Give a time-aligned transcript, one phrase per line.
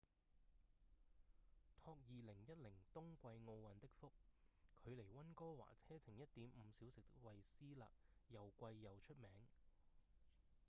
[1.85, 4.11] 託2010冬季奧運的福
[4.83, 7.85] 距離溫哥華車程 1.5 小時的惠斯勒
[8.29, 9.29] 又貴又出名